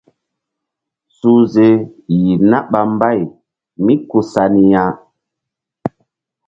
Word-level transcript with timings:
Suhze 1.17 1.67
yeh 2.23 2.39
na 2.49 2.57
ɓa 2.71 2.81
mbay 2.93 3.19
mí 3.83 3.93
ku 4.09 4.19
sa 4.31 4.43
ni 4.53 4.63
ya. 4.73 4.83